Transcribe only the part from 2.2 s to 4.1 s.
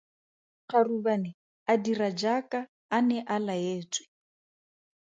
jaaka a ne a laetswe.